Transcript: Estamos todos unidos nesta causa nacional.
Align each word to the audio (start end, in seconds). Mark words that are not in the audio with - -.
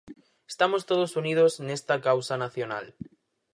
Estamos 0.51 0.81
todos 0.89 1.11
unidos 1.21 1.51
nesta 1.67 1.95
causa 2.07 2.35
nacional. 2.43 2.85